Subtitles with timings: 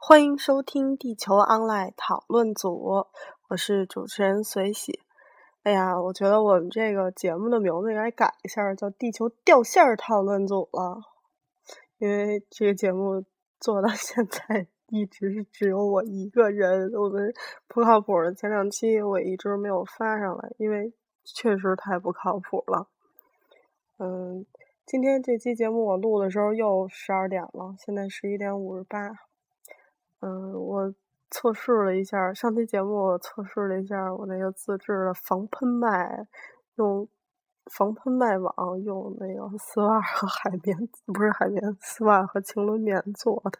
[0.00, 3.04] 欢迎收听地球 online 讨论组，
[3.48, 5.00] 我是主持人随喜。
[5.64, 11.02] 哎呀，我觉得我们这个节目的名字应该改一下，叫“地球掉线儿讨论组”了，
[11.98, 13.24] 因为这个节目
[13.58, 16.90] 做到 现在一直是只有我一个人。
[16.94, 17.34] 我们
[17.66, 20.92] 不靠谱的前两期我一直没有发上来，因为
[21.24, 22.86] 确实太不靠谱了。
[23.98, 24.46] 嗯，
[24.86, 29.27] 今天这期节目我录的时候又十二点了，现在十一点五十八。
[30.20, 30.92] 嗯，我
[31.30, 36.26] 测试了一下上期节目，我测试了一下我那个自制的防喷麦，
[36.76, 37.08] 用
[37.66, 43.58] 防喷麦网用那个丝袜和海绵，不是海绵，丝袜和轻纶棉做的。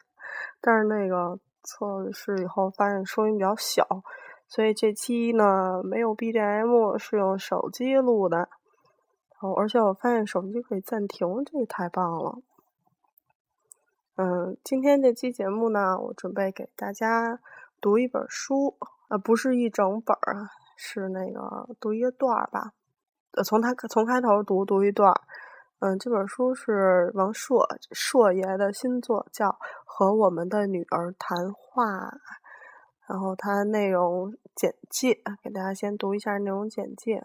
[0.60, 3.86] 但是那个测试以后发现声音比较小，
[4.48, 8.48] 所以这期呢没有 BGM，是用手机录的。
[9.40, 12.40] 哦，而且我发现手机可以暂停，这也太棒了。
[14.20, 17.38] 嗯，今天这期节目呢，我准备给大家
[17.80, 18.76] 读一本书，
[19.06, 22.72] 呃，不是一整本儿啊，是那个读一段儿吧，
[23.36, 25.20] 呃，从他从开头读读一段儿。
[25.78, 29.50] 嗯，这本书是王朔朔爷的新作，叫
[29.84, 31.84] 《和我们的女儿谈话》，
[33.06, 37.20] 然后它内容简介，给大家先读一下内容简介。《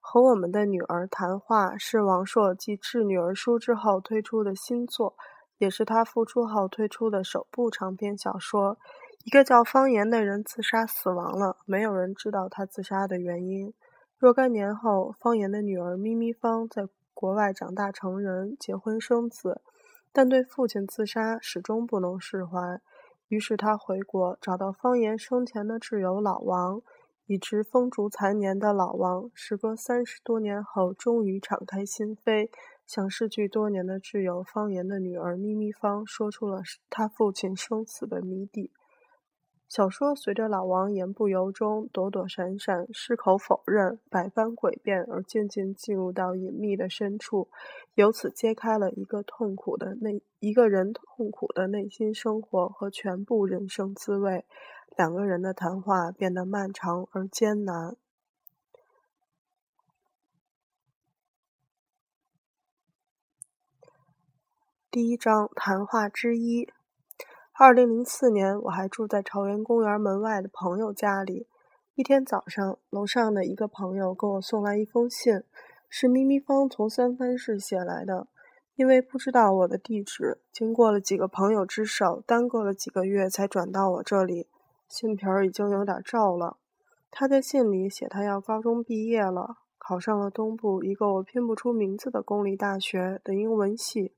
[0.00, 5.14] 和我们的女儿谈话》是王朔继《致女儿书》之后推出的新作。
[5.64, 8.76] 也是他复出后推出的首部长篇小说。
[9.24, 13.72] 一个叫方言的人自杀死亡了，没有人知道他自杀的原因。
[14.18, 19.62] 若干年后，方言的女儿咪咪方在国外长大成人，结婚生子，
[20.12, 22.82] 但对父亲自杀始终不能释怀。
[23.28, 26.82] 于是他回国，找到方言生前的挚友老王。
[27.26, 32.50] 已知风烛残年的老王，时隔三十多年后，终于敞开心扉。
[32.86, 38.70] 向失去多年的挚友方言的女儿咪咪方说出了他父亲生死的谜底。
[39.66, 47.48] 小说随着老王言不由衷、躲躲闪闪、矢口否认、百般诡辩而渐渐进入到隐秘的深处，
[47.94, 54.44] 由此揭开了一个痛苦的内一个人痛苦的内心生活和全部人生滋味。
[54.96, 57.96] 两个人的谈话变得漫长而艰难。
[64.94, 66.68] 第一章谈话之一。
[67.52, 71.48] 二零零四年，我还住在朝阳公园门外的朋友家里。
[71.96, 75.42] 一天早上，楼上的一个朋友给我送来一封信，
[75.88, 78.28] 是咪咪方从三藩市写来的。
[78.76, 84.46] 因为不知道我的地址，经过了几个朋友之手，耽搁了几个月才转到我这里。
[84.88, 86.58] 信皮儿已经有点皱了。
[87.10, 94.12] 他在信里写，他要高中毕业了，考上了东部一个我拼不出名字的公立大学的英文系。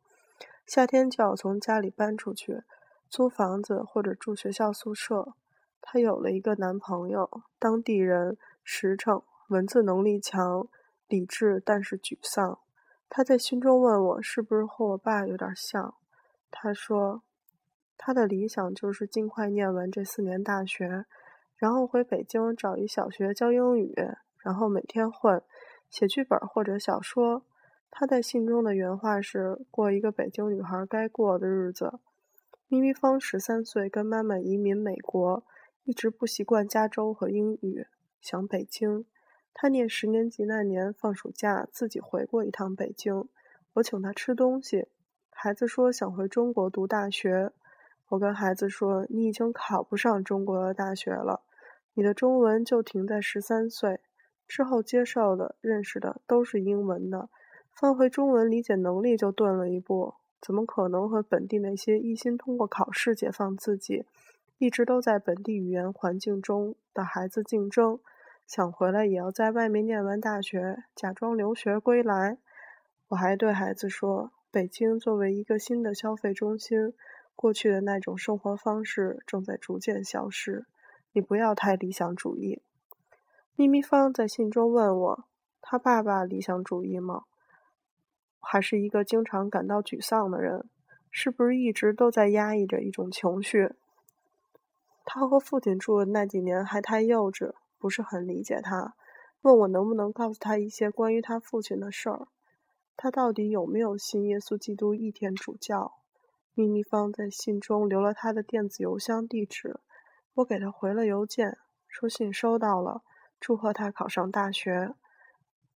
[0.66, 2.62] 夏天就要从家里搬出去，
[3.08, 5.34] 租房子或者住学校宿舍。
[5.80, 10.66] 她有了一个男朋友，当地人，实诚，文字能力强，
[11.06, 12.58] 理智但是沮丧。
[13.08, 15.94] 她在心中问我是不是和我爸有点像。
[16.50, 17.22] 她说，
[17.96, 21.04] 她的理想就是尽快念完这四年大学，
[21.56, 23.94] 然后回北京找一小学教英语，
[24.38, 25.40] 然后每天混，
[25.88, 27.44] 写剧本或者小说。
[27.98, 31.98] 他在信中的原话是：“过一个北京女孩该过的日子。”
[32.68, 35.42] 咪咪方十三岁，跟妈妈移民美国，
[35.84, 37.86] 一直不习惯加州和英语，
[38.20, 39.06] 想北京。
[39.54, 43.26] 他念十年级那年放暑假，自己回过一趟北京。
[43.72, 44.88] 我请他吃东西。
[45.30, 47.50] 孩子说想回中国读大学。
[48.10, 51.40] 我跟孩子说：“你已经考不上中国的大学了，
[51.94, 54.00] 你的中文就停在十三岁
[54.46, 57.30] 之后接受的、认识的都是英文的。”
[57.78, 64.06] 翻回中文理解能力就顿了一步，怎么可能和本地那些一心通过考试解放自己，
[64.56, 68.00] 一直都在本地语言环境中的孩子竞争？
[68.46, 72.38] 想回来也要在外面念完大学，假装留学归来。
[73.08, 76.94] 我还对孩子说，北京作为一个新的消费中心，
[77.34, 80.64] 过去的那种生活方式正在逐渐消失。
[81.12, 82.62] 你不要太理想主义。
[83.54, 85.24] 咪咪方在信中问我，
[85.60, 87.24] 他爸爸理想主义吗？
[88.48, 90.70] 还是一个经常感到沮丧的人，
[91.10, 93.74] 是不是一直都在压抑着一种情绪？
[95.04, 98.94] 他和父亲住的那几年还太幼稚，不是很理解他。
[99.42, 102.28] 问我能不能告诉他一些关于他父亲的事儿？
[102.96, 105.94] 他到底有没有信耶稣基督一天主教？
[106.54, 109.80] 咪咪方在信中留了他的电子邮箱地址，
[110.34, 111.58] 我给他回了邮件，
[111.88, 113.02] 说信收到了，
[113.40, 114.94] 祝贺他考上大学。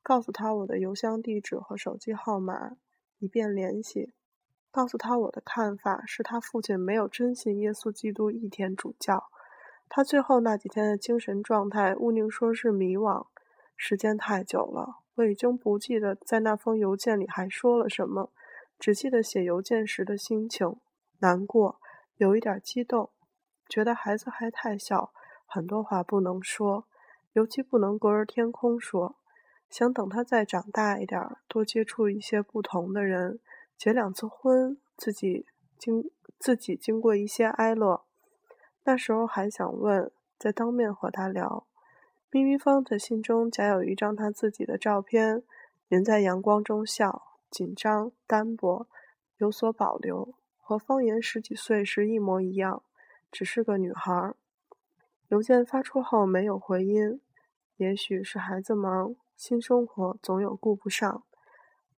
[0.02, 2.78] 告诉他我的邮箱地址和手机号码，
[3.20, 4.14] 以便联系。
[4.72, 9.30] 告诉他我的看法是他父亲没有真信耶稣基督一天主教。
[9.88, 13.26] 他最后那几天的精神状态，毋宁说是迷惘。
[13.76, 18.32] 时间太久了，我已经不记得在那封邮件里还说了什么，
[18.78, 20.76] 只记得写邮件时的心情：
[21.20, 21.80] 难过，
[22.18, 23.10] 有一点激动，
[23.68, 25.12] 觉得孩子还太小，
[25.46, 26.86] 很多话不能说，
[27.34, 29.16] 尤其不能隔着天空说。
[29.70, 33.40] 想等他再长大一点，多接触一些不同的人，
[33.78, 35.46] 结两次婚，自己
[35.78, 38.04] 经自己经过一些哀乐。
[38.84, 41.68] 那时候还想问，再当面和他聊。
[42.32, 45.44] 咪咪方的信中夹有一张他自己的照片，
[45.88, 48.88] 人在阳光中笑，紧张、单薄，
[49.38, 52.84] 有所保留，和方言十几岁时一模一样，
[53.32, 54.34] 只是个女孩。
[55.30, 57.22] 邮件发出后没有回音，
[57.78, 61.24] 也许是孩子忙，新生活总有顾不上。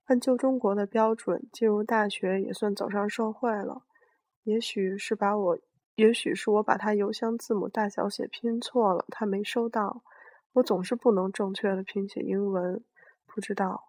[0.05, 3.81] 按旧中国的标准，进入大学也算走上社会了。
[4.43, 5.57] 也许是把我。
[5.95, 10.03] 也许是我把他邮箱字母大小写拼错了，他没收到。
[10.53, 12.83] 我总是不能正确的拼写英文，
[13.25, 13.85] 不知道。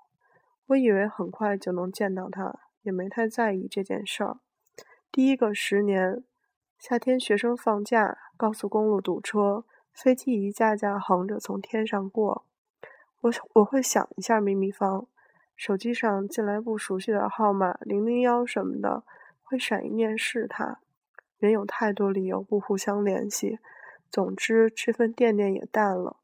[0.69, 4.39] 我以为很快就能见到他，也没太在意这件事儿。
[5.11, 6.25] 第一个十年，
[6.79, 12.47] 夏天学生放假，高速公路堵车，飞机一架架横着从天上过。
[13.23, 15.07] 我我会想一下秘密方，
[15.55, 19.05] 手机上进来不熟悉的号码，零零幺什么的，
[19.45, 20.81] 会闪一面试他。
[21.39, 23.61] 人有太多理由不互相联系，
[24.11, 26.17] 总之这份惦念也淡了。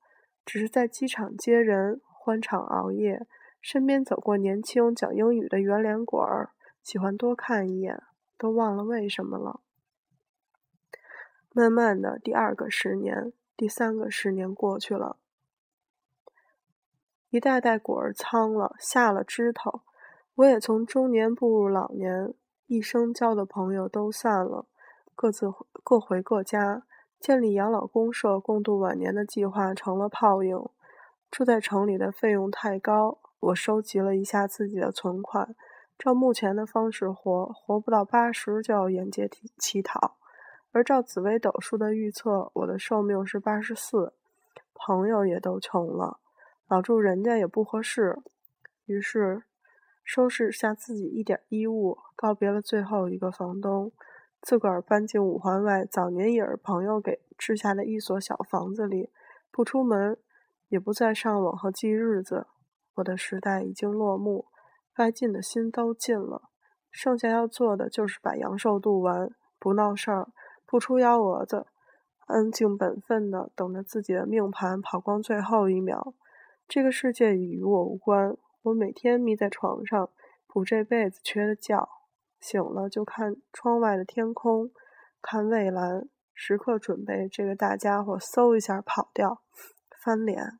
[0.44, 3.26] 只是在机场接人、欢场熬夜，
[3.60, 6.50] 身边走过年轻讲英语的圆脸鬼儿，
[6.82, 8.02] 喜欢多看一眼，
[8.36, 9.60] 都忘了为什么了。
[11.52, 15.16] 慢慢的，第二个十年、第三个十年过去了，
[17.30, 19.82] 一代代果儿苍了，下了枝头。
[20.36, 22.32] 我也从中年步入老年，
[22.66, 24.66] 一生交的朋友都散了。
[25.14, 25.52] 各自
[25.84, 26.84] 各回各家，
[27.20, 30.56] 建立养老公社共度晚年的计划成了泡影。
[31.30, 35.54] 住在城里的费用太高，我收集了一下自己的存款，
[35.98, 39.28] 照目前的方式活，活不到八十就要沿街
[39.58, 40.16] 乞讨。
[40.72, 44.14] 而照紫微斗数的预测，我的寿命是八十四。
[44.74, 46.20] 朋友也都穷了，
[46.68, 48.18] 老住人家也不合适，
[48.84, 49.42] 于是
[50.04, 53.90] 收拾下自己一点衣物，告别了最后一个房东。
[54.42, 59.10] 自个儿搬进五环外早年也是朋友给置下的一所小房子里，
[59.50, 60.18] 不出门，
[60.68, 62.46] 也不再上网和记日子。
[62.96, 64.46] 我的时代已经落幕，
[64.94, 66.50] 该尽的心都尽了，
[66.90, 70.28] 剩下要做的就是把阳寿度完，不闹事儿，
[70.66, 71.66] 不出幺蛾子，
[72.26, 76.14] 安静本分的等着自己的命盘跑光最后一秒。
[76.68, 80.10] 这个世界与我无关，我每天眯在床上
[80.46, 81.88] 补这辈子缺的觉。
[82.38, 84.70] 醒了就看窗外的天空，
[85.22, 89.40] 看蔚蓝，时刻准备这个大家伙嗖一下跑掉，
[90.04, 90.58] 翻脸。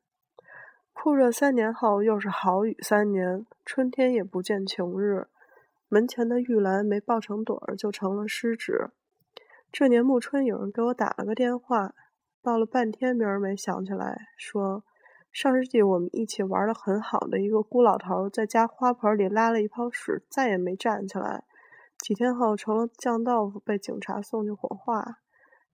[0.94, 5.26] 酷热三年后，又是好雨三年，春天也不见晴日。
[5.88, 8.90] 门前的玉兰没抱成朵儿，就成了湿纸。
[9.70, 11.94] 这年暮春，有人给我打了个电话，
[12.40, 14.82] 报了半天名儿没想起来，说
[15.32, 21.44] 上世纪我们一起玩的很好的一个孤老头，在家花盆里拉了一泡屎，再也没站起来。
[21.98, 25.18] 几天后成了酱豆腐，被警察送去火化。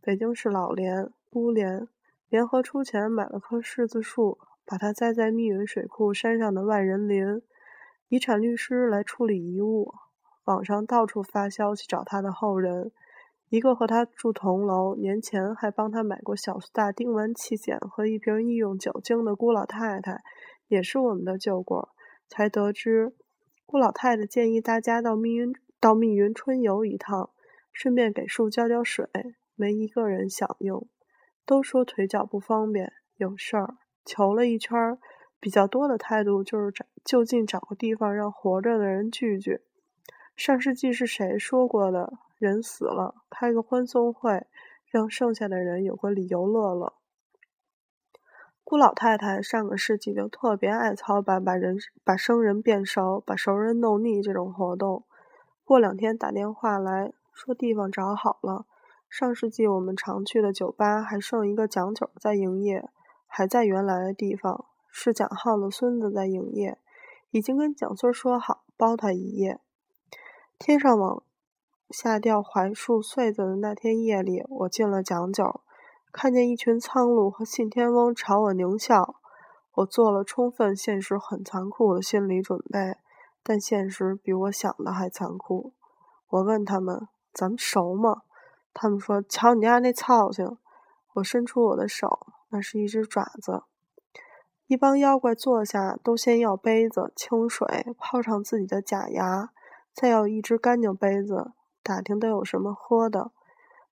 [0.01, 1.89] 北京市老联、孤联
[2.29, 7.43] 联合出钱买了棵柿子树，把它栽在密云水库山上的万人林。
[8.09, 9.95] 遗产律师来处理遗物，
[10.45, 12.93] 网上到处发消息找他的后人。
[13.55, 20.25] 一个和他住同楼，年前还帮他买过小苏打丁烷气碱和一瓶医用酒精的姑老太太，
[20.67, 21.91] 也是我们的救国。
[22.27, 23.15] 才得知，
[23.65, 25.53] 姑老太太建议大家到密云。
[25.79, 27.31] 到密云春游一趟，
[27.73, 29.09] 顺便给树浇浇水，
[29.55, 30.75] 没一个人响应。
[31.47, 33.77] 都说腿脚不方便，有事儿。
[34.05, 34.99] 求了一圈，
[35.39, 39.61] 比较多的态度就是找就近找个地方让活着的人聚聚。
[40.35, 42.15] 上世纪是谁说过的？
[42.45, 44.47] 人死了，开个欢送会，
[44.85, 46.93] 让剩下的人有个理由乐乐。
[48.63, 55.05] 顾老太太上个世纪就特别爱操办把人把生人变熟，把熟人弄腻这种活动。
[55.65, 58.67] 过两天打电话来说地方找好了，
[59.09, 62.91] 上世纪我们常去的酒吧还剩一个蒋九在营业，
[63.27, 66.79] 还在原来的地方，是蒋浩的孙子在营业，
[67.31, 69.61] 已经跟蒋孙说好包他一夜。
[70.59, 71.23] 天上网
[71.91, 75.61] 下掉槐树穗子的那天夜里，我进了蒋酒，
[76.13, 79.17] 看见一群苍鹭和信天翁朝我狞笑，
[79.75, 82.97] 我做了充分现实很残酷的心理准备。
[83.47, 85.75] 但现实比我想的还残酷。
[86.31, 88.23] 我问他们：“咱们熟吗？”
[88.73, 90.57] 他们说：“瞧你家那操性。”
[91.17, 93.65] 我伸出我的手，那是一只爪子。
[94.67, 99.51] 一帮妖怪坐下，都先要杯子、清水，泡上自己的假牙，
[99.93, 101.53] 再要一只干净杯子，
[101.85, 103.31] 打听都有什么喝的。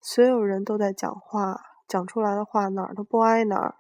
[0.01, 3.77] 所有人都在讲话，讲出来的话哪儿都不挨哪儿。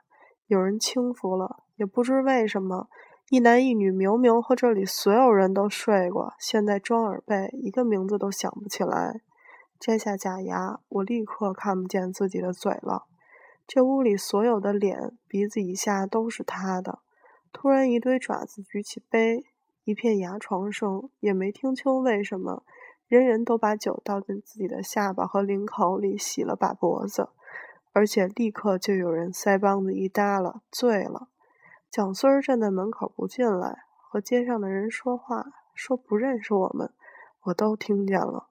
[0.46, 2.88] 有人轻浮了，也不知为什么，
[3.30, 9.22] 一男一女明明和这里所有人都睡过，现在装耳背，一个名字都想不起来。
[9.80, 13.06] 摘下假牙，我立刻看不见自己的嘴了。
[13.66, 16.98] 这屋里所有的脸、鼻子以下都是他的。
[17.52, 19.44] 突然，一堆爪子举起杯，
[19.84, 22.62] 一片牙床声，也没听清为什么。
[23.12, 27.28] 人人都把酒倒进自己的下巴和领口里，洗了把脖子，
[27.92, 31.28] 而且立刻就有人腮帮子一耷拉，醉了。
[31.90, 36.90] 蒋孙儿站在门口不进来，和街上的人说话，说不认识我们，
[37.42, 38.46] 我都听见了。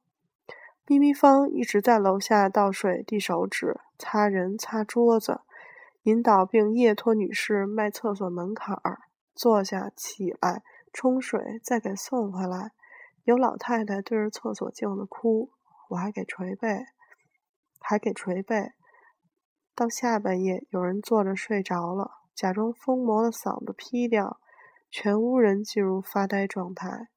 [0.85, 5.41] 咪咪方一直在楼下倒水、递手纸、擦人、擦桌子，
[6.03, 8.99] 引导并夜托女士迈厕所门槛儿，
[9.33, 10.61] 坐下、起来、
[10.93, 12.73] 冲水，再给送回来。
[13.23, 15.51] 有老太太对着厕所镜子哭，
[15.89, 16.85] 我还给捶背，
[17.79, 18.71] 还给捶背。
[19.75, 24.39] 到下半夜，有人坐着睡着了，假装疯魔的嗓子劈掉，
[24.89, 27.09] 全屋人进入发呆状态。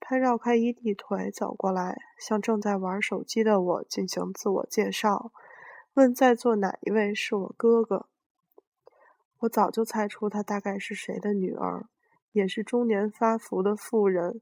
[0.00, 5.32] 他绕开一地腿走过来，向正在玩手机的我进行自我介绍，
[5.94, 8.06] 问在座哪一位是我哥哥。
[9.40, 11.88] 我早就猜出他大概是谁的女儿，
[12.32, 14.40] 也是中年发福的妇人。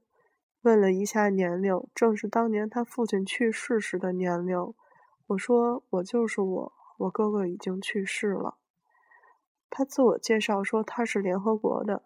[0.67, 4.73] 问了一下年龄，正是当年他父亲去世时的年龄。
[5.27, 8.57] 我说：“我就是我，我哥哥已经去世了。”
[9.71, 12.03] 他自我介绍说他是联合国的，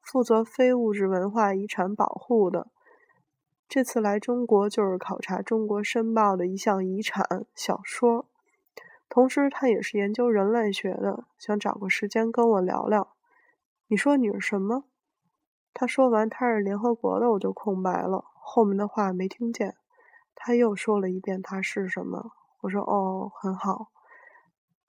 [0.00, 2.68] 负责非物质文化遗产保护的。
[3.68, 8.26] 这次来中国就是考察《中国申报》的一项遗产小说，
[9.08, 13.16] 同时他也是研究人类学的，想找个时间跟我聊聊。
[13.88, 14.84] 你说你是什么？
[15.72, 19.76] 他说完他是联合国的，我就空白了，后面的话没听见。
[20.34, 23.88] 他又说了一遍他是什么，我说哦，很好。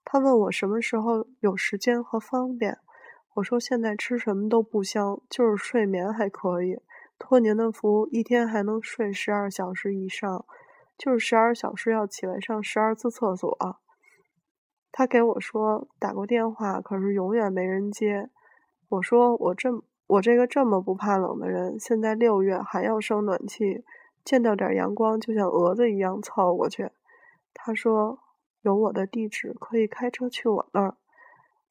[0.04, 2.78] 他问我什么时候有时间和方便，
[3.34, 6.78] 我说现在吃什么都不香，就是睡眠还可以。
[7.18, 10.44] 托您的福，一天还能睡十二小时以上，
[10.98, 13.56] 就是十二小时要起来上十二次厕所。
[14.90, 18.28] 他给我说打过电话，可是永远没人接。
[18.88, 19.70] 我说我这。
[20.06, 23.84] 我这个这么不怕冷的人，现在六月还要生暖气，
[24.24, 26.90] 见到点阳光就像蛾子一样凑过去。
[27.54, 28.18] 他说
[28.62, 30.96] 有我的地址，可以开车去我那儿。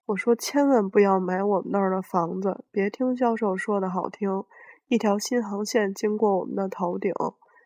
[0.07, 4.43] 我说千万不要买我们那儿的房子，别听销售说的好听，
[4.87, 7.13] 一条新航线经过我们的头顶，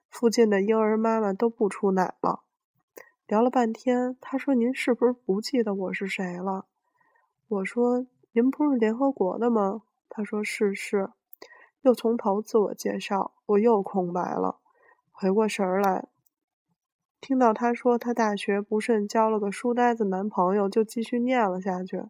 [0.10, 2.42] 附近的婴儿妈妈都不出奶了。
[3.26, 6.66] 聊了半天，他说您是不是不记得我是谁了？
[7.48, 9.82] 我说您不是联合国的吗？
[10.16, 11.10] 他说：“是是。”
[11.84, 14.62] 又从头自我介绍，我又空白了。
[15.12, 16.08] 回过神儿来，
[17.20, 22.04] 听到他说他大学不慎交了个书呆子男朋友，就继续念了下去。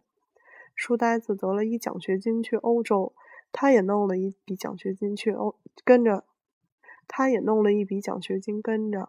[0.76, 3.12] 书呆子得了一奖学金去欧洲，
[3.50, 6.22] 他也弄了一笔奖学金去欧，跟着
[7.08, 9.08] 他也弄了一笔奖学金跟着。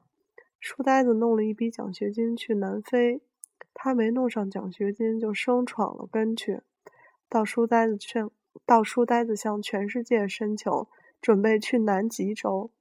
[0.59, 3.21] 书呆子弄了一笔奖学金去南非，
[3.75, 6.63] 他没弄上奖学金就生闯了跟去。
[7.29, 8.31] 到书呆子劝。
[8.65, 10.71] 到书呆子向全世界申请，
[11.21, 12.71] 准备去南极洲，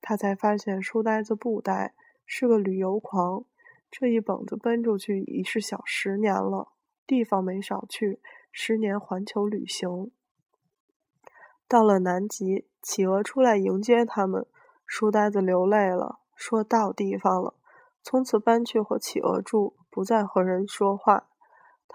[0.00, 3.44] 他才发现书呆子不呆，是个旅游狂。
[3.90, 6.68] 这一蹦子奔出去已是小十年了，
[7.06, 10.10] 地方没少去，十年环球旅行。
[11.68, 14.46] 到了南极，企鹅出来迎接他们，
[14.86, 17.54] 书呆子流泪了，说到地方了，
[18.02, 21.28] 从此搬去和企鹅住，不再和人说话。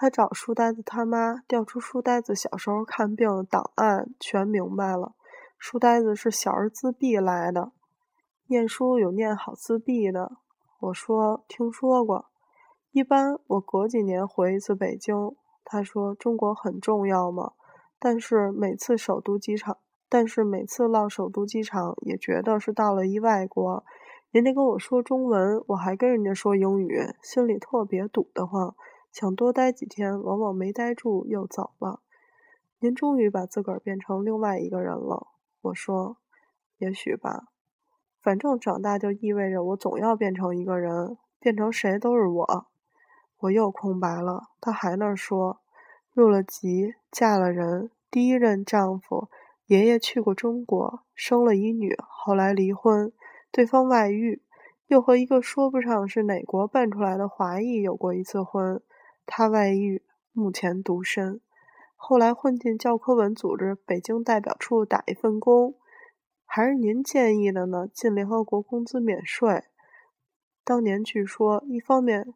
[0.01, 5.13] 他找书呆子他妈调出书呆子小时候看病的档案，全明白了。
[5.57, 7.73] 书呆子是小儿自闭来的，
[8.47, 10.37] 念书有念好自闭的。
[10.79, 12.27] 我说听说过，
[12.91, 15.35] 一般我隔几年回一次北京。
[15.65, 17.51] 他说中国很重要吗？
[17.99, 23.83] 但是每次首都机场，但是每次落首都机场也觉得是到了一外国。
[24.31, 28.73] 人家跟我说中文，我还跟人家说英语，心里特别堵得慌。
[29.11, 32.01] 想多待几天，往往没待住又走了。
[32.79, 35.27] 您终于把自个儿变成另外一个人了。
[35.61, 36.17] 我说，
[36.77, 37.47] 也许吧。
[38.21, 42.67] 反正长大就意味着我总要变成一个人，变成谁都是我。
[43.39, 44.49] 我又空白了。
[44.61, 45.61] 他还那儿说，
[46.13, 49.29] 入了籍，嫁了人，第一任丈夫
[49.65, 53.11] 爷爷去过中国，生了一女，后来离婚，
[53.51, 54.41] 对方外遇，
[54.87, 58.81] 又和一个说不上是哪国办出来的华裔有过一次婚，
[59.31, 60.01] 他外遇，
[60.33, 61.39] 目前独身。
[61.95, 65.75] 后来混进教科文组织北京代表处打一份工，
[66.45, 67.87] 还是您建议的呢？
[67.87, 69.65] 进联合国工资免税。
[70.63, 72.33] 当年据说，一方面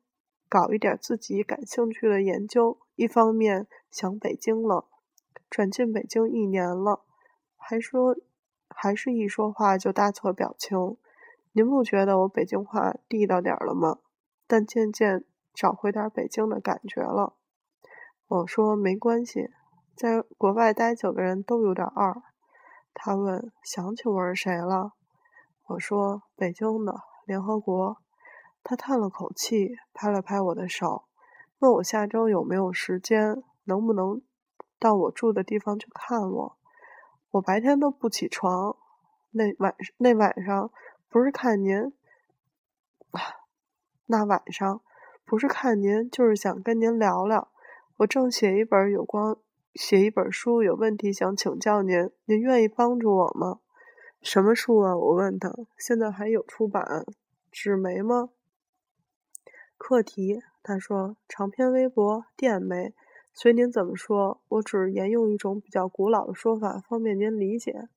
[0.48, 4.86] 搞一点自己感兴趣的研究，一方面想北京了。
[5.50, 7.04] 转进北京一年了，
[7.58, 8.16] 还说
[8.70, 10.98] 还是一说话就大错表情。
[11.54, 14.00] 您不觉得我北京话地道点了吗？
[14.46, 17.34] 但渐渐找回点北京的感觉了。
[18.28, 19.52] 我说没关系，
[19.96, 22.22] 在国外待久的人都有点二。
[22.94, 24.94] 他问想起我是谁了？
[25.68, 27.98] 我说北京的联合国。
[28.64, 31.04] 他叹了口气，拍了拍我的手，
[31.60, 34.22] 问我下周有没有时间，能不能
[34.80, 36.58] 到我住的地方去看我。
[37.32, 38.78] 我白天都不起床，
[39.32, 40.72] 那晚那晚上
[41.10, 41.92] 不是看您，
[44.08, 44.82] 那晚上
[45.26, 47.50] 不是看您，就是想跟您聊聊。
[47.98, 49.36] 我正写一本有关
[49.74, 53.60] 写一本书，有问题想请教您，您愿意帮助我吗？
[54.22, 54.96] 什么书啊？
[54.96, 55.54] 我问他。
[55.78, 57.06] 现在还有出版？
[57.52, 58.30] 纸媒吗？
[59.78, 60.42] 课题？
[60.62, 62.94] 他说长篇微博、电媒，
[63.34, 64.42] 随您怎么说。
[64.50, 67.90] 我只沿用一种比较古老的说法，方便您理解。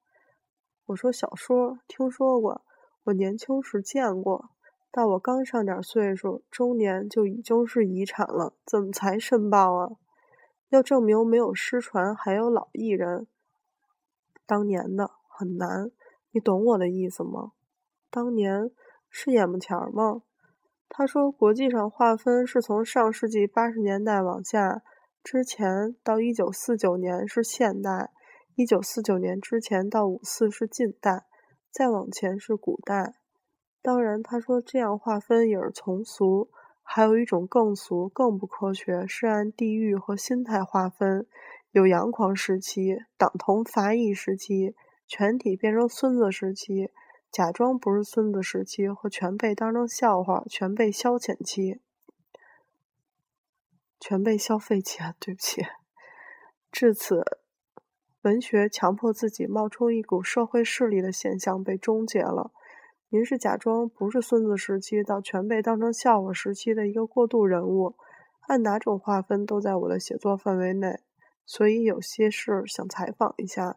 [0.87, 2.62] 我说小说，听说过，
[3.04, 4.50] 我年轻时见过。
[4.97, 9.91] 到我刚上点岁数，中年就已经是遗产了，怎么才申报啊？
[10.71, 13.26] 要证明没有失传，还有老艺人。
[14.47, 15.91] 当年的很难，
[16.31, 17.53] 你懂我的意思吗？
[18.11, 18.71] 当年
[19.11, 20.23] 是眼巴前吗？
[20.88, 24.81] 他说，国际上划分是从上世纪八十年代往下，
[25.23, 28.12] 之前到一九四九年是现代，
[28.55, 31.26] 一九四九年之前到五四是近代，
[31.71, 33.17] 再往前是古代。
[33.87, 36.50] 当然，他说这样划分也是从俗。
[36.83, 41.25] 还有一种更俗、更不科学，是按地域和心态划分。
[41.71, 44.75] 有阳狂时期、党同伐异时期、
[45.06, 46.91] 全体变成孙子时期、
[47.30, 51.80] 假装不是孙子时期和全被当成笑话、全被消遣期、
[54.00, 54.99] 全被消费期。
[55.21, 55.65] 对不起，
[56.73, 57.23] 至此，
[58.23, 62.50] 文学强迫自己冒充一股社会势力的现象被终结了。
[63.08, 67.95] 您是假装不是孙子时期到全被当成笑话时期的一个过渡人物，
[68.49, 70.99] 按哪种划分都在我的写作范围内，
[71.45, 73.76] 所以有些事想采访一下，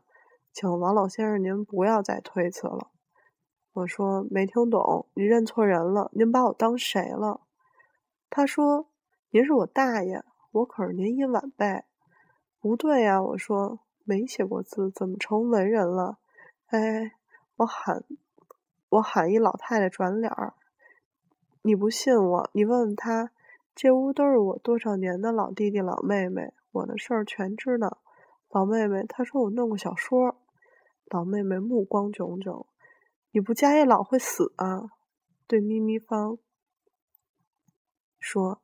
[0.51, 2.89] 请王老先生您不要再推辞了。
[3.73, 7.41] 我说没听懂，你认错人了，您把我当谁了？
[8.31, 8.89] 他说
[9.29, 11.83] 您是我大爷，我可是您一晚辈。
[12.59, 16.17] 不对呀，我说没写过字，怎么成文人了？
[16.65, 17.13] 哎，
[17.57, 18.03] 我喊。
[18.89, 20.53] 我喊一老太太转脸儿，
[21.61, 22.49] 你不信我？
[22.53, 23.31] 你问问他，
[23.75, 27.99] 这屋都是我多少年的老弟弟老妹妹，我的事儿全知道。
[28.49, 30.35] 老妹妹，她说我弄过小说。
[31.05, 32.65] 老妹妹目光炯炯，
[33.31, 34.91] 你不加一老会死啊！
[35.47, 36.37] 对咪咪方
[38.19, 38.61] 说：“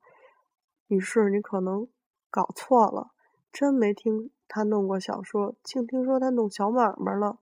[0.88, 1.88] 女士，你可能
[2.30, 3.12] 搞错了，
[3.52, 7.40] 真没听他弄过小说，净听说他弄小买卖了。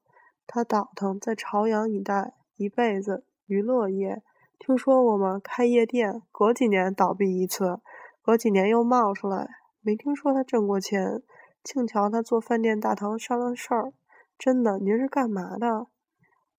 [0.48, 4.22] 他倒腾在朝阳一带。”一辈子娱乐业，
[4.60, 5.40] 听说过吗？
[5.44, 7.80] 开夜店，隔几年倒闭一次，
[8.22, 9.50] 隔几年又冒出来。
[9.82, 11.22] 没听说他挣过钱，
[11.64, 13.94] 净瞧他做饭店大堂商量事儿。
[14.38, 15.88] 真的，您是干嘛的？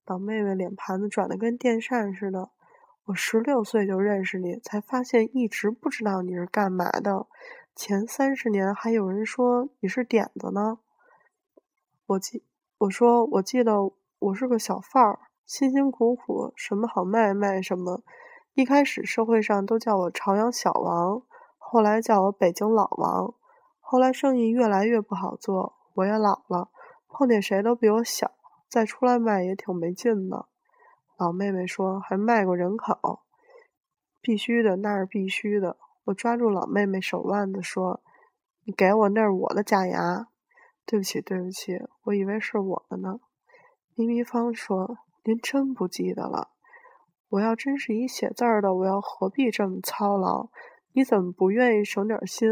[0.05, 2.51] 老妹妹脸盘子转得跟电扇似的。
[3.07, 7.27] 我十六岁就认识你，才发现一直不知道你是干嘛的。
[7.75, 10.79] 前三十年还有人说你是点子呢。
[12.07, 12.43] 我记，
[12.79, 15.19] 我说我记得我是个小贩儿。
[15.47, 18.03] 辛辛苦苦，什么好卖卖什么。
[18.55, 21.23] 一开始社会上都叫我朝阳小王，
[21.59, 23.35] 后来叫我北京老王。
[23.81, 26.71] 后来生意越来越不好做，我也老了，
[27.09, 28.33] 碰见谁都比我小，
[28.71, 30.47] 再出来卖也挺没劲的。
[31.19, 33.21] 老妹妹说还卖过人口，
[34.23, 35.77] 必须的，那是必须的。
[36.05, 38.01] 我抓住老妹妹手腕子说
[38.65, 40.29] ：“你给我，那是我的假牙。”
[40.87, 43.21] 对不起，对不起，我以为是我的呢。
[43.95, 44.97] 咪咪方说。
[45.25, 46.51] 您真不记得了？
[47.31, 50.51] 我要真是一写字儿的，我要何必这么操劳？
[50.93, 52.51] 你怎么不愿意省点心？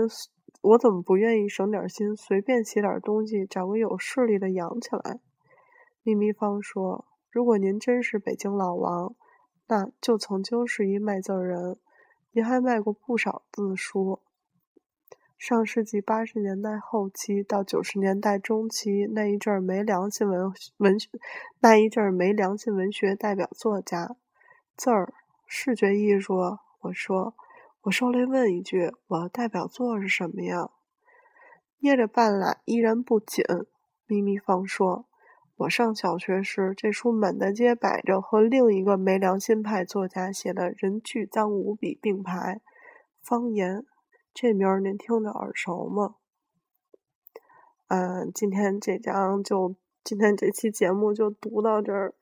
[0.63, 2.17] 我怎么不愿意省点心？
[2.17, 5.21] 随便写点东西，找个有势力的养起来。
[6.03, 9.15] 咪咪方说：“如果您真是北京老王，
[9.69, 11.79] 那就曾经是一卖字人，
[12.33, 14.21] 您还卖过不少字书。”
[15.43, 21.09] 上世纪八十年代后期到九十年代中期那一阵儿没良心文文学，
[21.59, 24.15] 那一阵儿没良心文学代表作家，
[24.77, 25.13] 字儿
[25.49, 26.37] 视觉艺术。
[26.83, 27.35] 我说，
[27.81, 30.71] 我受累问一句，我的代表作是什么呀？
[31.81, 33.45] 捏着半拉，依然不紧。
[34.07, 35.07] 咪咪方说，
[35.57, 42.61] 我上小学时，这书满大街摆着，和另一个没良心派作家写的人巨脏无比并排。
[43.21, 43.85] 方言，
[44.35, 46.17] 这名儿您听着耳熟吗？
[47.89, 52.15] 嗯，今天这章就今天这期节目就读到这儿，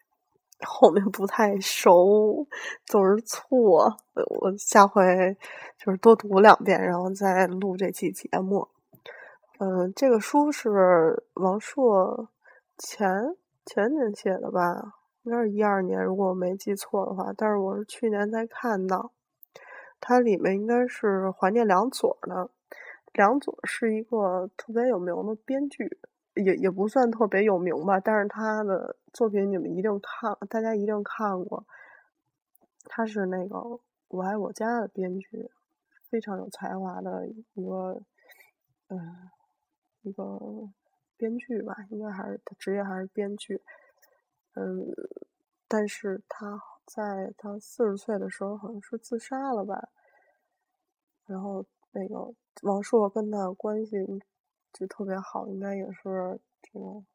[0.60, 2.46] 后面不太熟，
[2.84, 3.96] 总是错。
[4.40, 5.36] 我下回
[5.78, 8.68] 就是多读两遍，然后再录这期节目。
[9.60, 12.28] 嗯，这个书是王朔
[12.76, 14.94] 前前年写的吧？
[15.22, 17.32] 应该是一二年，如果我没记错的话。
[17.36, 19.12] 但是我是去年才看到，
[20.00, 22.50] 它里面应该是怀念梁左的。
[23.12, 25.98] 梁左是一个特别有名的编剧，
[26.34, 31.66] 也也不算特别有名吧，但是他的作品你们一定看，大家一定看过。
[32.84, 33.56] 他是那个
[34.08, 35.50] 《我爱我家》的编剧，
[36.08, 38.00] 非常有才华的一个，
[38.88, 39.30] 嗯，
[40.02, 40.38] 一个
[41.16, 43.60] 编剧吧，应该还是职业还是编剧。
[44.54, 44.86] 嗯，
[45.66, 46.60] 但是他
[46.92, 49.90] 在他四十岁的时候好像是自杀了吧，
[51.26, 52.34] 然后那个。
[52.62, 53.96] 王朔跟他关系
[54.70, 57.06] 就特别好，应该也是这种，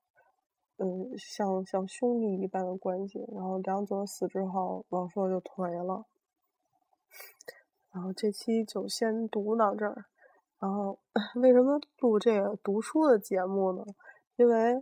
[0.77, 3.23] 嗯，像像兄弟一般的关系。
[3.31, 6.05] 然后梁左死之后，王朔就颓了。
[7.91, 10.05] 然后这期就先读到这儿。
[10.57, 10.97] 然后
[11.35, 13.85] 为什么录这个读书的节目呢？
[14.37, 14.81] 因为，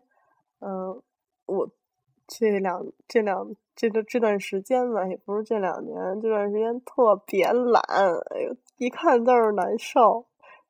[0.60, 1.02] 嗯，
[1.46, 1.70] 我
[2.26, 10.26] 这两这两这个这段时间吧，也不是这两年，这段时间特别懒，哎呦，一看字儿难受。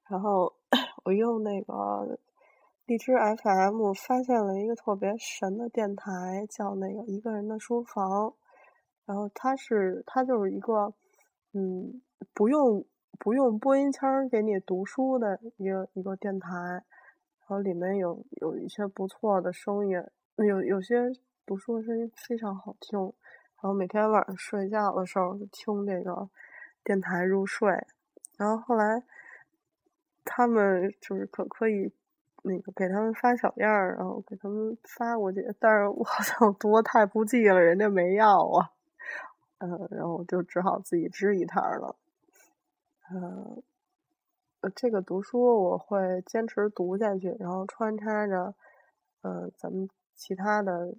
[0.09, 0.53] 然后
[1.03, 2.17] 我用那个
[2.85, 8.33] 荔枝 FM 发现了一个特别神的电台，叫那个一个人的书房。
[9.05, 10.93] 然后它是它就是一个
[11.53, 12.01] 嗯
[12.33, 12.85] 不用
[13.19, 16.49] 不用播音腔给你读书的一个一个电台。
[16.49, 20.01] 然后里面有有一些不错的声音，
[20.37, 21.11] 有有些
[21.45, 22.99] 读书声音非常好听。
[22.99, 23.11] 然
[23.61, 26.29] 后每天晚上睡觉的时候听这个
[26.83, 27.85] 电台入睡。
[28.37, 29.03] 然后后来。
[30.25, 31.91] 他们就是可可以
[32.43, 38.71] 那个给他们发小样儿，然后给他们发过去，但是我 好像多太不济了，人家没要啊，
[39.57, 41.97] 嗯，然后我就只好自己支一摊了，
[43.11, 43.61] 嗯，
[44.73, 48.55] 这个读书我会坚持读下去，然后穿插着，
[49.23, 50.95] 嗯，咱们其他的，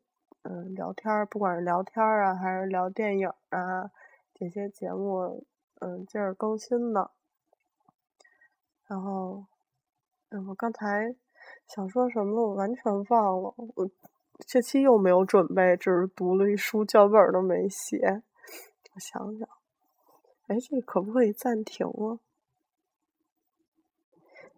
[0.47, 3.91] 嗯，聊天，不管是聊天啊，还是聊电影啊，
[4.35, 5.47] 这些节目，
[5.81, 7.11] 嗯，接着更新的。
[8.87, 9.47] 然后，
[10.29, 11.17] 嗯，我刚才
[11.67, 13.55] 想说什么，我完全忘了。
[13.57, 13.91] 我
[14.47, 18.23] 这期又没有准备，只是读了一书，脚本都没写。
[18.95, 19.49] 我想想，
[20.49, 22.21] 哎，这可不可以暂停啊？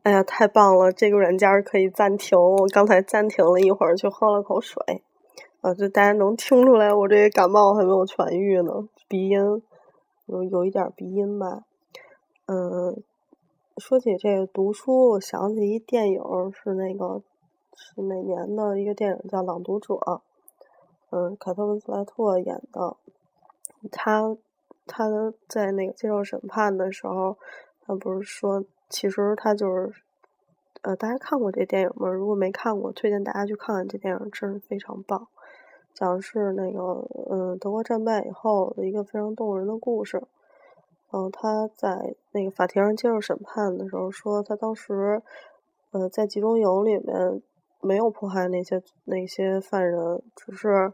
[0.02, 0.92] 哎呀，太棒了！
[0.92, 2.36] 这个软件可以暂停。
[2.36, 5.04] 我刚才暂停了一会儿，去喝了口水。
[5.66, 9.60] 啊，就大家能听出来，我这感冒还没有痊愈呢，鼻音
[10.26, 11.64] 有有一点鼻音吧。
[12.46, 13.02] 嗯。
[13.78, 17.20] 说起这个读书，我想起一电影，是那个
[17.74, 19.94] 是哪年的一个电影，叫《朗读者》。
[21.10, 22.96] 嗯，凯特温斯莱特演的。
[23.90, 24.34] 他
[24.86, 25.10] 他
[25.46, 27.36] 在那个接受审判的时候，
[27.84, 29.92] 他不是说，其实他就是，
[30.80, 32.08] 呃，大家看过这电影吗？
[32.08, 35.28] 如果没看过，推荐大家去看看这电影，真是非常棒。
[35.96, 40.22] 讲的是那个，嗯，德国战败以后的一个非常动人的故事。
[41.10, 45.22] 嗯，他在那个法庭上接受审判的时候说，他当时，
[45.92, 47.40] 呃，在集中营里面
[47.80, 50.92] 没有迫害那些那些犯人，只是，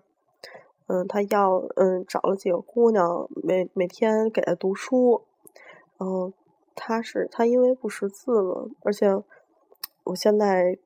[0.86, 5.22] 嗯，他要嗯找了几个姑娘，每每天给他读书，
[5.98, 6.32] 然后
[6.76, 9.20] 他是他因为不识字嘛，而且
[10.04, 10.78] 我现在。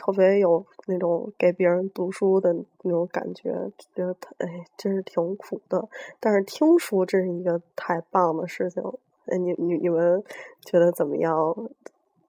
[0.00, 3.52] 特别有那种给别人读书的那种感觉，
[3.94, 5.86] 觉得他哎，真是挺苦的。
[6.18, 8.82] 但是听书真是一个太棒的事情。
[9.26, 10.24] 哎，你你你们
[10.64, 11.54] 觉得怎么样？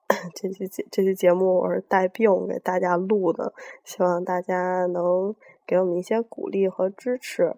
[0.36, 3.54] 这期节这期节目我是带病给大家录的，
[3.86, 5.34] 希望大家能
[5.66, 7.56] 给我们一些鼓励和支持。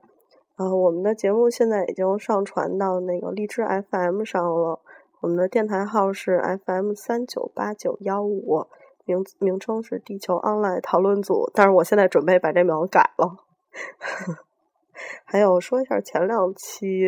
[0.56, 4.80] 然后我们的节目现在已经上传到那个荔枝 FM 上了，
[5.22, 8.68] 我们的电台号是 FM 三九八九幺五。
[9.06, 13.38] 名名称是地球 online 讨论组，但是我现在准备把这名改了。
[15.26, 17.06] 还有说一下前两期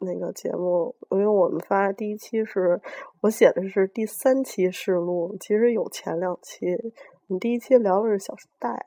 [0.00, 2.80] 那个节目，因为我们发第一期是
[3.20, 6.66] 我写的是第三期试录，其实有前两期。
[7.28, 8.86] 我们第一期聊的是《小时代》，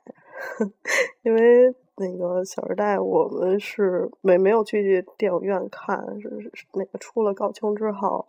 [1.22, 8.26] 因为那个《小时代》，我们是没没有去电影院看，是那个出了高清之后，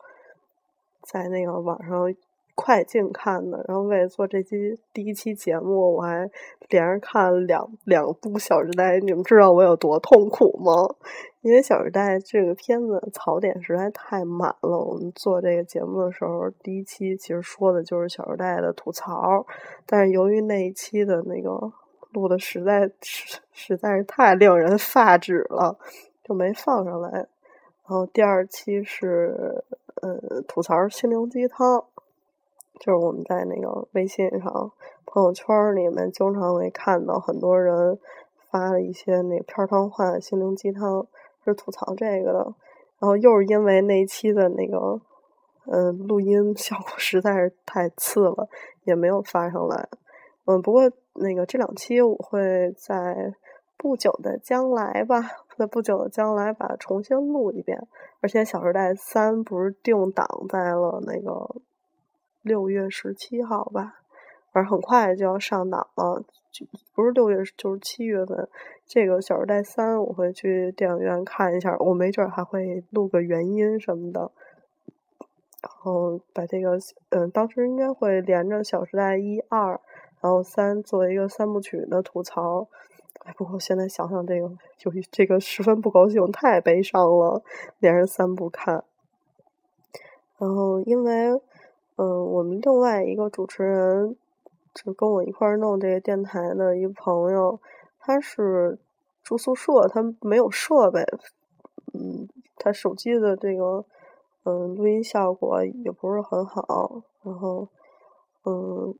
[1.01, 2.15] 在那个网上
[2.55, 3.63] 快进看的。
[3.67, 6.29] 然后为了做这期第一期节目，我还
[6.69, 8.97] 连着看了两两部《小时代》。
[9.01, 10.95] 你们知道我有多痛苦吗？
[11.41, 14.79] 因为《小时代》这个片子槽点实在太满了。
[14.79, 19.45] 我们做这个节目的时候，第一期其实说的就是《小时代》的吐槽，
[19.85, 21.71] 但是由于那一期的那个。
[22.13, 25.77] 录的实在实实在是太令人发指了，
[26.23, 27.09] 就没放上来。
[27.11, 27.27] 然
[27.83, 29.61] 后第二期是
[30.01, 31.83] 呃吐槽心灵鸡汤，
[32.79, 34.71] 就是我们在那个微信上
[35.05, 37.97] 朋友圈里面经常会看到很多人
[38.49, 41.05] 发了一些那片汤话心灵鸡汤，
[41.43, 42.39] 是吐槽这个的。
[42.99, 44.99] 然后又是因为那一期的那个
[45.65, 48.47] 嗯录音效果实在是太次了，
[48.83, 49.87] 也没有发上来。
[50.45, 50.91] 嗯，不过。
[51.17, 53.33] 那个这两期我会在
[53.77, 55.21] 不久的将来吧，
[55.57, 57.87] 在不久的将来把它重新录一遍。
[58.19, 61.55] 而且《小时代三》不是定档在了那个
[62.45, 63.95] 六月十七号吧？
[64.53, 68.47] 反正很快就要上档了，就不是六月就是七月份。
[68.85, 74.31] 这个《小时代三》我会去电影院看一下，我没准还会录个原音什么的，
[75.61, 76.77] 然后把这个
[77.09, 79.73] 嗯，当时应该会连着《小时代一二》。
[80.21, 82.67] 然后三作为一个三部曲的吐槽，
[83.25, 87.43] 哎，不过现在想想这个，就这个十分不高兴，太悲伤了，
[87.77, 88.83] 连着三部看。
[90.39, 91.39] 然后因为，
[91.95, 94.15] 嗯，我们另外一个主持人，
[94.73, 97.59] 就跟我一块儿弄这个电台的一个朋友，
[97.99, 98.79] 他是
[99.23, 101.01] 住宿舍，他没有设备，
[101.93, 102.27] 嗯，
[102.57, 103.85] 他手机的这个，
[104.43, 107.67] 嗯，录音效果也不是很好，然后，
[108.45, 108.95] 嗯。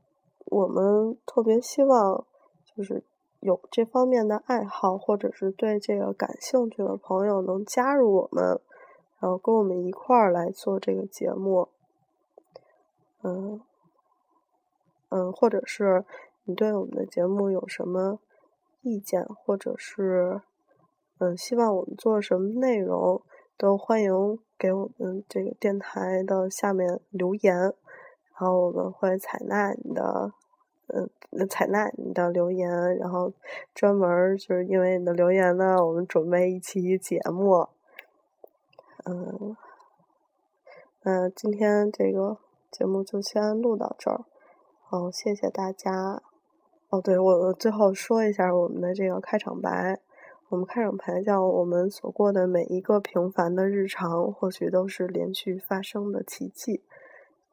[0.52, 2.24] 我们特别希望，
[2.64, 3.04] 就是
[3.40, 8.62] 有这方面的爱好，或者是对这个感兴趣的朋友能加入我们，
[9.20, 11.70] 然后跟我们一块儿来做这个节目。
[13.26, 13.60] 嗯
[15.10, 16.06] 嗯，或者是
[16.44, 18.20] 你对我们的节目有什么
[18.82, 20.42] 意见，或者是
[21.18, 23.24] 嗯希望我们做什么内容，
[23.58, 27.56] 都欢迎给我们这个电台的下面留言。
[27.58, 27.74] 然
[28.50, 30.34] 后我们会采纳你的，
[30.88, 33.32] 嗯，采纳你的留言，然后
[33.74, 37.68] 专门就是因为你的留言呢，我们准备一期节目。
[39.06, 39.56] 嗯，
[41.04, 42.38] 那今天这个
[42.78, 44.26] 节目就先录到这儿。
[44.84, 46.22] 好，谢谢大家。
[46.90, 50.02] 哦，对，我最后说一下我们的这个开场白。
[50.50, 56.84] 我们开场白叫“我们所过的每一个平凡的日常，或许都是连续发生的奇迹。”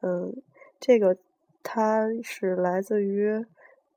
[0.03, 0.35] 嗯。
[0.77, 1.15] 这个
[1.63, 3.45] 它是来自于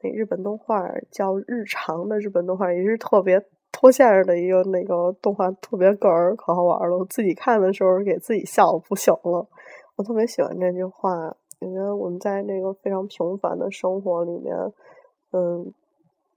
[0.00, 6.96] 那日本动画叫《日常》的日本动画，也是特别脱线的一个那个动画，特别哏儿，可好玩了。
[6.96, 9.48] 我自己看的时候给自己笑不行了。
[9.96, 14.54] 我特别喜欢这句话，因为我们在那个非常平凡的生活里面，
[15.32, 15.74] 嗯，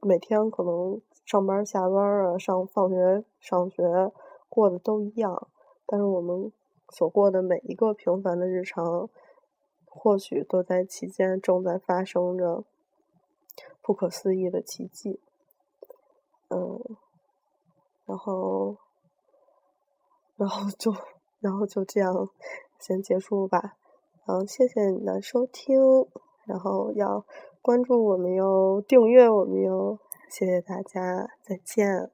[0.02, 4.12] 每天可能上班、下班啊，上放学、上学
[4.50, 5.48] 过的都一样，
[5.86, 6.52] 但是我们
[6.90, 9.10] 所过的每一个平凡的日常。
[9.92, 12.64] 或许都在期间正在发生着
[13.82, 15.20] 不可思议的奇迹，
[16.50, 16.80] 嗯，
[18.06, 18.78] 然后，
[20.38, 20.94] 然后就，
[21.40, 22.30] 然后就这样
[22.80, 23.76] 先结束吧。
[24.26, 25.80] 嗯谢谢你的收听，
[26.46, 27.26] 然后要
[27.62, 29.98] 关注我们哟，订阅我们哟，
[30.30, 32.12] 谢谢大家，再见。